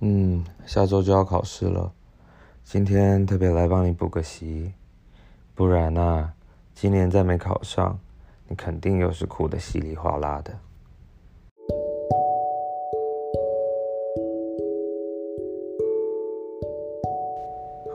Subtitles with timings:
[0.00, 1.92] 嗯，下周就要考试了，
[2.62, 4.72] 今天特别来帮你补个习，
[5.56, 6.34] 不然啊，
[6.72, 7.98] 今年再没考上，
[8.46, 10.56] 你肯定又是哭的稀里哗啦的。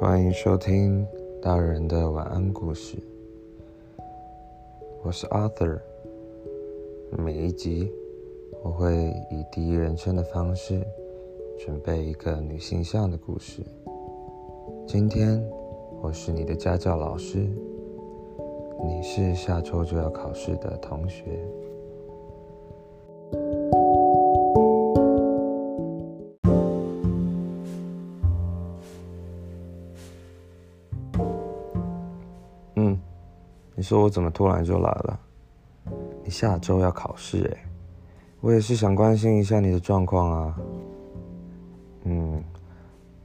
[0.00, 1.06] 欢迎收听
[1.40, 2.98] 大人的晚安故事，
[5.04, 5.78] 我是 Arthur，
[7.12, 7.92] 每一集
[8.64, 8.92] 我会
[9.30, 10.84] 以第一人称的方式。
[11.64, 13.64] 准备一个女性向的故事。
[14.84, 15.40] 今天
[16.00, 17.48] 我是你的家教老师，
[18.84, 21.22] 你是下周就要考试的同学。
[32.74, 32.98] 嗯，
[33.76, 35.20] 你说我怎么突然就来了？
[36.24, 37.64] 你下周要考试哎，
[38.40, 40.58] 我也是想关心一下你的状况啊。
[42.04, 42.42] 嗯，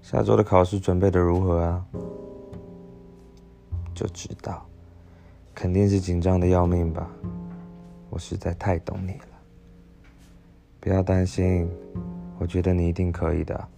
[0.00, 1.84] 下周的考试准备的如何啊？
[3.94, 4.64] 就知道，
[5.54, 7.10] 肯定是紧张的要命吧。
[8.08, 9.26] 我实在太懂你了。
[10.80, 11.68] 不要担心，
[12.38, 13.68] 我觉得你一定可以的。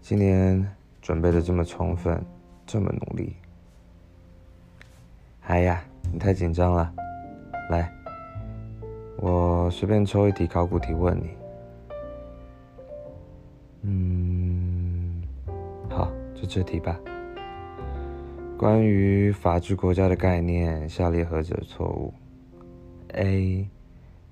[0.00, 0.64] 今年
[1.02, 2.24] 准备的这么充分，
[2.64, 3.34] 这么努力。
[5.46, 6.94] 哎呀，你太紧张了。
[7.70, 7.92] 来，
[9.16, 11.30] 我随便抽一题考古题问你。
[13.88, 15.22] 嗯，
[15.88, 16.98] 好，就这题吧。
[18.58, 22.12] 关于法治国家的概念，下列何者错误
[23.12, 23.68] ？A.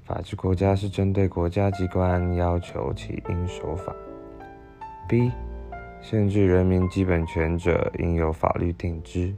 [0.02, 3.94] 法治国家是针对国家机关要求其应守法。
[5.08, 5.30] B.
[6.02, 9.34] 限制人民基本权者应由法律定之。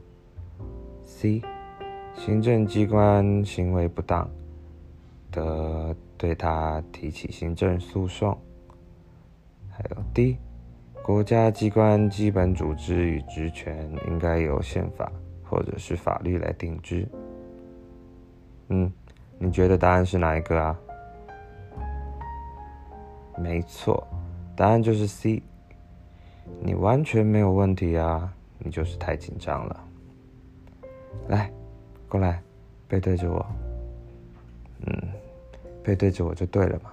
[1.03, 1.41] C.
[2.15, 4.29] 行政机关行为不当，
[5.29, 8.37] 得对他提起行政诉讼。
[9.77, 10.39] 还有 D，
[11.03, 15.11] 国家机关基本组织与职权应该由宪法
[15.43, 17.07] 或者是法律来定之。
[18.69, 18.91] 嗯，
[19.37, 20.79] 你觉得答案是哪一个啊？
[23.37, 24.05] 没错，
[24.55, 25.43] 答案就是 C。
[26.59, 29.85] 你完全没有问题啊，你就是太紧张了。
[31.27, 31.51] 来，
[32.09, 32.41] 过来，
[32.87, 33.45] 背对着我。
[34.87, 35.03] 嗯，
[35.83, 36.91] 背对着我就对了嘛。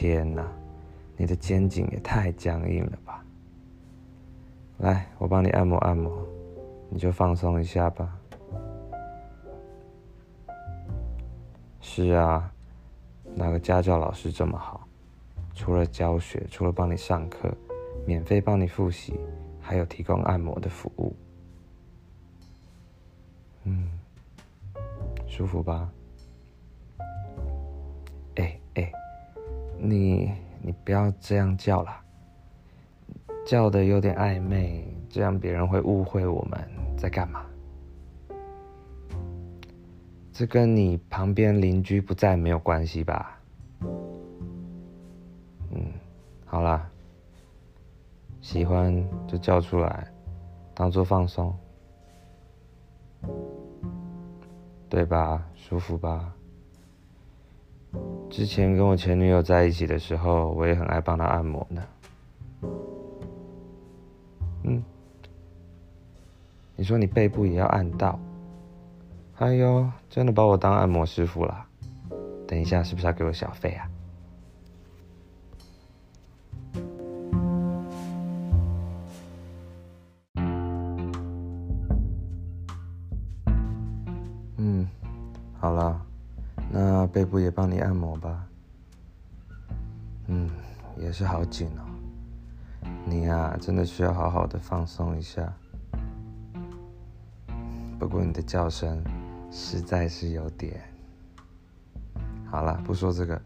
[0.00, 0.50] 天哪，
[1.14, 3.22] 你的肩颈也太僵硬了吧！
[4.78, 6.26] 来，我帮你按摩按摩，
[6.88, 8.18] 你就放松一下吧。
[11.82, 12.50] 是啊，
[13.34, 14.88] 哪个家教老师这么好？
[15.54, 17.54] 除了教学，除了帮你上课，
[18.06, 19.20] 免费帮你复习，
[19.60, 21.14] 还有提供按摩的服务。
[23.64, 23.86] 嗯，
[25.28, 25.92] 舒服吧？
[29.82, 30.30] 你
[30.62, 32.02] 你不要这样叫啦，
[33.46, 36.60] 叫的有点暧昧，这样别人会误会我们
[36.98, 37.46] 在干嘛。
[40.32, 43.38] 这跟你旁边邻居不在没有关系吧？
[45.70, 45.92] 嗯，
[46.44, 46.88] 好啦，
[48.40, 50.06] 喜欢就叫出来，
[50.74, 51.54] 当做放松，
[54.88, 55.46] 对吧？
[55.54, 56.34] 舒服吧？
[58.30, 61.82] 之前跟我前女友在一起的时候，我也很爱帮她按摩呢。
[64.62, 64.82] 嗯，
[66.76, 68.18] 你说你背部也要按到？
[69.38, 71.66] 哎呦，真的把我当按摩师傅了？
[72.46, 73.90] 等一下，是不是要给我小费啊？
[91.50, 91.82] 也是好紧哦。
[93.04, 95.52] 你呀，真的需要好好的放松一下。
[97.98, 99.02] 不过你的叫声
[99.50, 100.80] 实在是有点……
[102.48, 103.40] 好了，不说这个。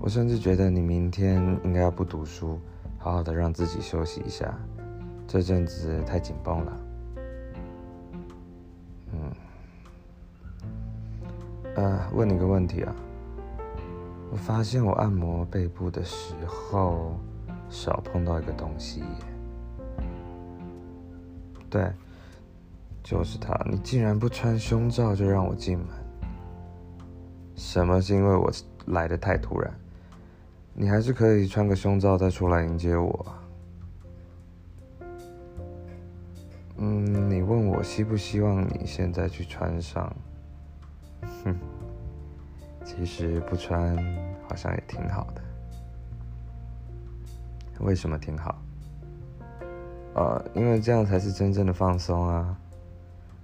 [0.00, 2.58] 我甚至觉得你明天应该要不读书，
[2.96, 4.56] 好好的让自己休息一下。
[5.26, 6.80] 这阵子太紧绷了。
[9.12, 9.32] 嗯
[11.76, 12.94] 呃，问你个问题啊，
[14.32, 17.14] 我发现我按摩背部的时候
[17.70, 19.02] 少碰到一个东西，
[21.70, 21.90] 对，
[23.02, 23.54] 就是它。
[23.70, 25.86] 你竟然不穿胸罩就让我进门，
[27.54, 28.50] 什么是因为我
[28.86, 29.72] 来的太突然？
[30.74, 33.26] 你还是可以穿个胸罩再出来迎接我。
[36.78, 40.12] 嗯，你问我希不希望你现在去穿上？
[41.44, 41.54] 哼，
[42.84, 43.96] 其实不穿
[44.48, 45.42] 好像也挺好的。
[47.80, 48.62] 为什么挺好？
[50.14, 52.56] 呃，因为这样才是真正的放松啊！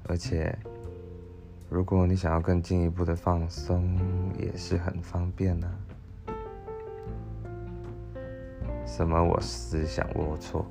[0.09, 0.57] 而且，
[1.69, 3.99] 如果你想要更进一步的放松，
[4.39, 5.69] 也是很方便呢。
[8.87, 9.23] 什么？
[9.23, 10.65] 我思想龌龊？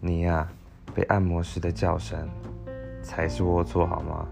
[0.00, 0.48] 你呀，
[0.94, 2.28] 被按摩时的叫声
[3.02, 4.26] 才是龌龊好吗？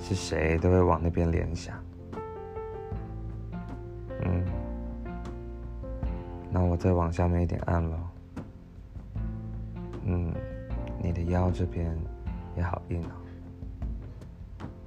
[0.00, 1.74] 是谁都会往那边联想。
[6.74, 7.96] 我再往下面一点按喽。
[10.02, 10.34] 嗯，
[11.00, 11.96] 你的腰这边
[12.56, 13.10] 也好硬哦。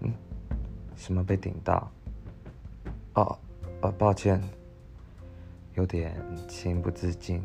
[0.01, 0.11] 嗯，
[0.97, 1.89] 什么被顶到？
[3.13, 3.39] 哦，
[3.79, 4.43] 哦，抱歉，
[5.75, 6.13] 有点
[6.45, 7.41] 情不自禁。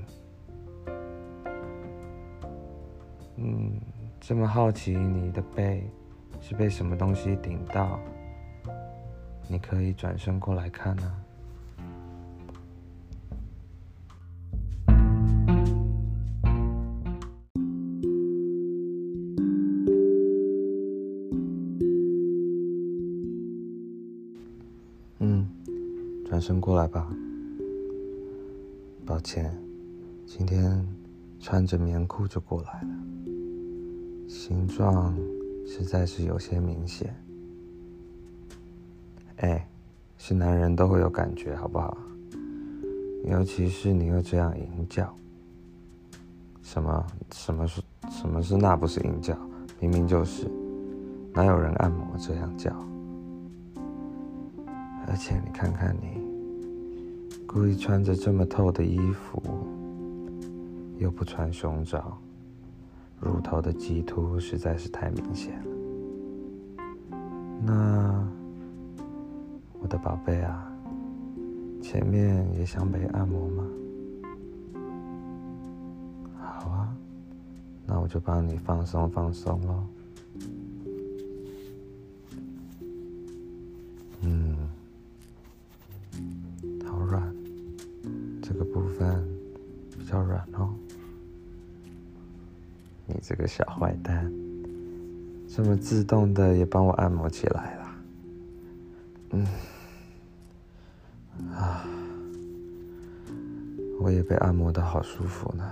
[3.37, 3.81] 嗯，
[4.21, 5.89] 这么好奇你的背
[6.41, 7.97] 是被什么东西顶到？
[9.47, 11.22] 你可以转身过来看啊。
[26.43, 27.09] 身过来吧。
[29.07, 29.57] 抱歉，
[30.27, 30.85] 今天
[31.39, 32.89] 穿着棉裤就过来了，
[34.29, 35.17] 形状
[35.65, 37.15] 实在是有些明显。
[39.37, 39.69] 哎，
[40.19, 41.97] 是男人都会有感觉，好不好？
[43.25, 45.15] 尤其是你又这样淫叫。
[46.61, 47.07] 什么？
[47.33, 47.81] 什么是？
[48.11, 48.57] 什么是？
[48.57, 49.37] 那不是淫叫，
[49.79, 50.51] 明明就是。
[51.33, 52.71] 哪有人按摩这样叫？
[55.09, 56.21] 而且你看看你，
[57.53, 59.43] 故意穿着这么透的衣服，
[60.97, 62.17] 又不穿胸罩，
[63.21, 67.17] 乳头的鸡突实在是太明显了。
[67.63, 68.27] 那，
[69.81, 70.67] 我的宝贝啊，
[71.83, 73.65] 前面也想被按摩吗？
[76.41, 76.97] 好啊，
[77.87, 79.85] 那我就帮你放松放松喽。
[93.33, 94.31] 这个小坏蛋，
[95.49, 97.95] 这么自动的也帮我按摩起来了。
[99.31, 99.47] 嗯，
[101.51, 101.83] 啊，
[103.99, 105.65] 我也被按摩的好舒服呢。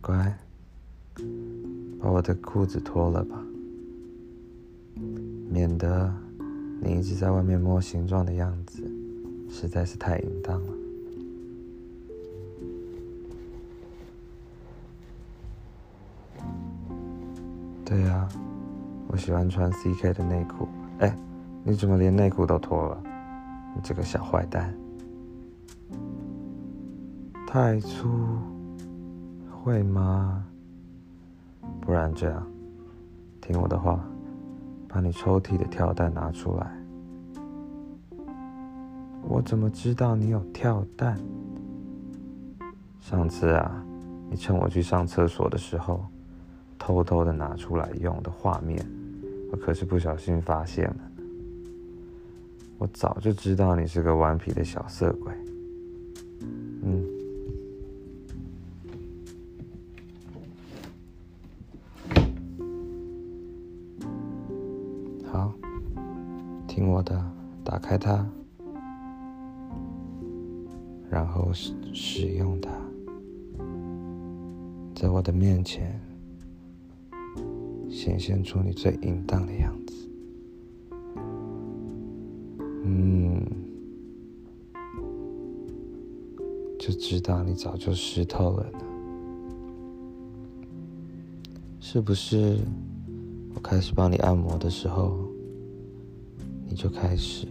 [0.00, 0.38] 乖，
[2.00, 3.44] 把我的裤子脱了吧，
[5.50, 6.14] 免得
[6.80, 8.88] 你一直在外面摸形状的样子，
[9.50, 10.79] 实在是太淫荡了。
[17.90, 18.28] 对呀，
[19.08, 20.68] 我喜欢穿 CK 的内裤。
[21.00, 21.12] 哎，
[21.64, 23.02] 你怎么连内裤都脱了？
[23.74, 24.72] 你这个小坏蛋！
[27.48, 28.08] 太粗，
[29.50, 30.46] 会吗？
[31.80, 32.46] 不然这样，
[33.40, 33.98] 听我的话，
[34.86, 36.70] 把你抽屉的跳蛋拿出来。
[39.24, 41.18] 我怎么知道你有跳蛋？
[43.00, 43.84] 上次啊，
[44.30, 46.06] 你趁我去上厕所的时候。
[46.90, 48.84] 偷偷的拿出来用的画面，
[49.52, 50.96] 我可是不小心发现了。
[52.78, 55.32] 我早就知道你是个顽皮的小色鬼。
[56.82, 57.06] 嗯，
[65.30, 65.52] 好，
[66.66, 67.24] 听我的，
[67.62, 68.26] 打开它，
[71.08, 72.68] 然后使使用它，
[74.92, 76.00] 在我的面前。
[78.02, 80.08] 显现出你最淫荡的样子，
[82.82, 83.44] 嗯，
[86.78, 88.78] 就知道你早就湿透了呢。
[91.78, 92.56] 是不是？
[93.54, 95.18] 我开始帮你按摩的时候，
[96.66, 97.46] 你就开始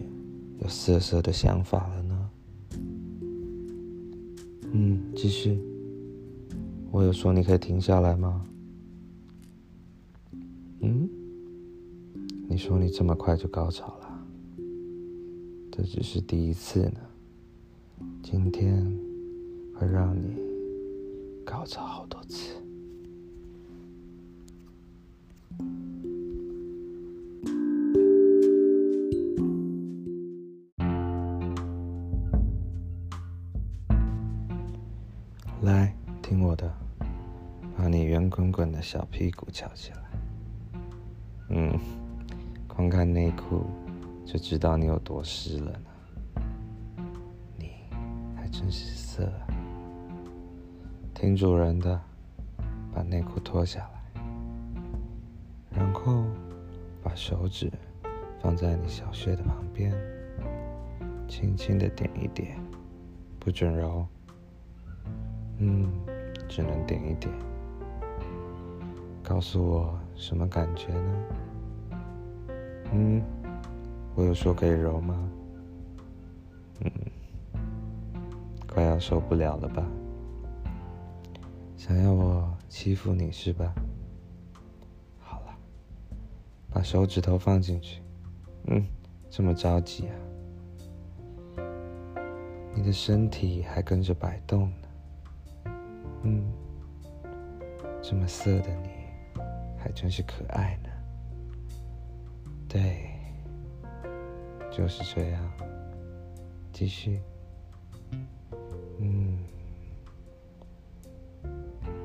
[0.58, 2.30] 有色色的想法了呢？
[4.72, 5.60] 嗯，继续。
[6.90, 8.44] 我有说你可以停下来吗？
[12.60, 14.26] 你说你这么快就高潮了，
[15.72, 17.00] 这只是第一次呢。
[18.22, 18.84] 今天
[19.74, 20.36] 会让你
[21.42, 22.54] 高潮好多次。
[35.62, 36.70] 来，听我的，
[37.74, 40.10] 把你圆滚滚的小屁股翘起来。
[41.48, 42.09] 嗯。
[42.80, 43.66] 光看内裤
[44.24, 46.42] 就知道你有多湿了呢。
[47.58, 47.72] 你
[48.34, 49.44] 还真是色啊！
[51.12, 52.00] 听主人的，
[52.94, 54.22] 把内裤脱下来，
[55.76, 56.24] 然后
[57.02, 57.70] 把手指
[58.40, 59.92] 放在你小穴的旁边，
[61.28, 62.58] 轻轻的点一点，
[63.38, 64.06] 不准揉。
[65.58, 65.86] 嗯，
[66.48, 67.30] 只能点一点。
[69.22, 71.14] 告诉我什么感觉呢？
[72.92, 73.22] 嗯，
[74.14, 75.30] 我有说可以揉吗？
[76.80, 76.90] 嗯，
[78.68, 79.86] 快要受不了了吧？
[81.76, 83.72] 想要我欺负你是吧？
[85.18, 85.56] 好了，
[86.70, 88.02] 把手指头放进去。
[88.66, 88.84] 嗯，
[89.30, 90.14] 这么着急啊？
[92.74, 95.72] 你的身体还跟着摆动呢。
[96.24, 96.44] 嗯，
[98.02, 98.90] 这么色的你，
[99.78, 100.89] 还真是可爱呢。
[102.72, 103.10] 对，
[104.70, 105.42] 就是这样。
[106.72, 107.20] 继续。
[109.00, 109.38] 嗯，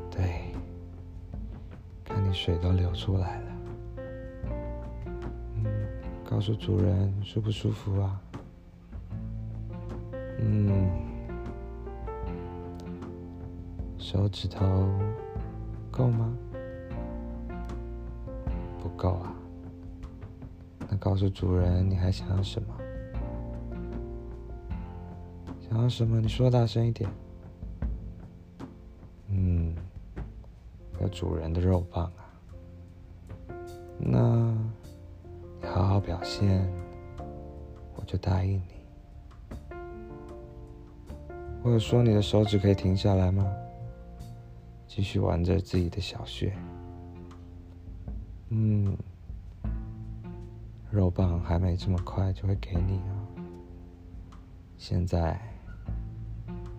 [0.10, 0.52] 对，
[2.04, 3.52] 看你水都流出来了。
[5.54, 5.66] 嗯，
[6.28, 8.20] 告诉主人舒不舒服啊？
[10.40, 10.90] 嗯，
[14.00, 14.90] 手指头
[15.92, 16.36] 够吗？
[18.82, 19.36] 不够啊。
[20.98, 22.76] 告诉主人你还想要什么？
[25.62, 26.22] 想要什么？
[26.22, 27.10] 你说大声一点。
[29.30, 29.76] 嗯，
[31.02, 32.26] 要主人的肉棒啊。
[33.98, 34.54] 那，
[35.62, 36.68] 你好好表现，
[37.96, 38.76] 我就答应你。
[41.64, 43.46] 我有说你的手指可以停下来吗？
[44.88, 46.56] 继续玩着自己的小穴。
[48.50, 48.96] 嗯，
[50.96, 53.12] 肉棒还没这么快就会给你啊。
[54.78, 55.38] 现在。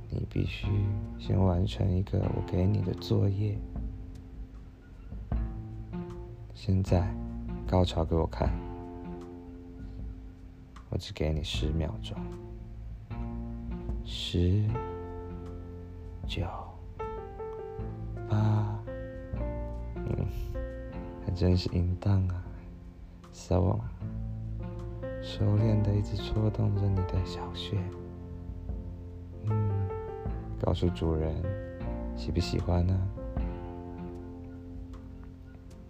[0.08, 0.68] 你必须
[1.18, 3.58] 先完成一个我给你的作业。
[6.54, 7.12] 现在，
[7.66, 8.48] 高潮给我看。
[10.88, 12.16] 我只给你十秒钟。
[14.04, 14.64] 十、
[16.26, 16.46] 九、
[18.28, 18.78] 八，
[19.96, 20.26] 嗯，
[21.26, 22.42] 还真是淫荡啊！
[23.32, 23.78] 撒网，
[25.26, 27.76] 熟练的一直戳动着你的小穴。
[29.42, 29.88] 嗯
[30.64, 31.34] 告诉主人，
[32.16, 33.08] 喜不喜欢呢？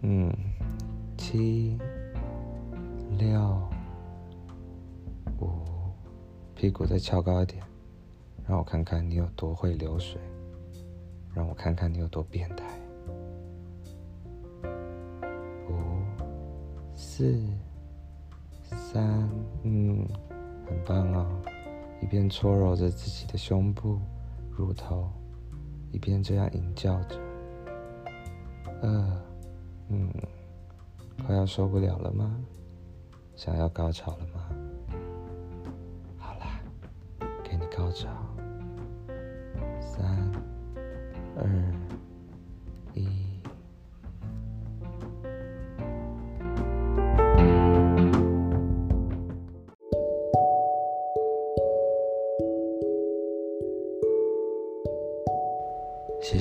[0.01, 0.35] 嗯，
[1.17, 1.77] 七、
[3.19, 3.61] 六、
[5.39, 5.47] 五，
[6.55, 7.63] 屁股再翘高一点，
[8.47, 10.19] 让我看看你有多会流水，
[11.31, 12.65] 让我看看你有多变态。
[15.69, 15.73] 五、
[16.95, 17.39] 四、
[18.89, 19.03] 三，
[19.63, 20.07] 嗯，
[20.65, 21.27] 很棒哦，
[22.01, 23.99] 一边搓揉着自己的胸部。
[24.51, 25.11] 乳头，
[25.91, 27.19] 一边这样吟叫着。
[28.81, 29.21] 呃，
[29.89, 30.09] 嗯，
[31.25, 32.33] 快要受不了了吗？
[33.35, 34.49] 想要高潮了吗？
[36.17, 36.61] 好啦，
[37.43, 38.07] 给你高潮。
[39.81, 40.31] 三、
[41.35, 41.45] 二、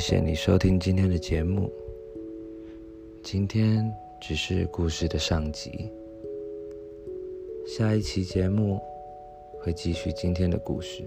[0.09, 1.69] 谢谢你收听今天的节目。
[3.25, 5.91] 今天只是故事的上集，
[7.67, 8.81] 下一期节目
[9.61, 11.03] 会继续今天的故事。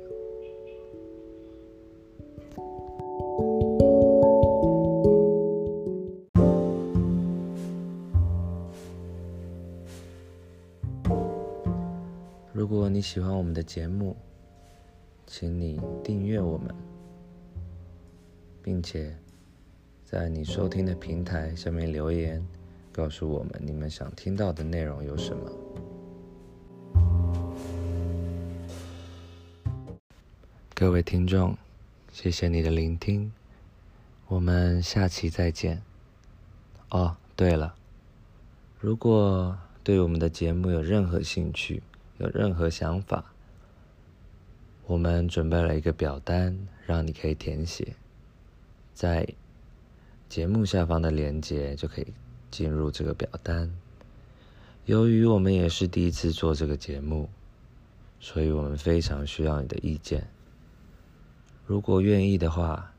[12.52, 14.14] 如果你喜欢我们的节目，
[15.26, 16.89] 请你订阅我们。
[18.70, 19.18] 并且
[20.06, 22.46] 在你收听的平台下面留言，
[22.92, 25.52] 告诉我们你们想听到的内容有什么。
[30.76, 31.58] 各位听众，
[32.12, 33.34] 谢谢你的聆听，
[34.28, 35.82] 我们下期再见。
[36.92, 37.74] 哦，对了，
[38.80, 41.82] 如果对我们的节目有任何兴趣，
[42.20, 43.34] 有任何想法，
[44.86, 47.96] 我们准备了一个表单，让你可以填写。
[49.00, 49.26] 在
[50.28, 52.08] 节目下方的链接就可以
[52.52, 53.74] 进入这个表单。
[54.84, 57.30] 由于我们也是第一次做这个节目，
[58.20, 60.28] 所以我们非常需要你的意见。
[61.66, 62.94] 如果愿意的话，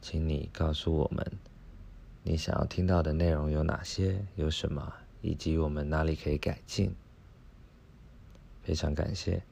[0.00, 1.32] 请你告诉我们
[2.22, 4.90] 你想要听到的内容有哪些，有什么，
[5.20, 6.94] 以及我们哪里可以改进。
[8.62, 9.42] 非常感谢。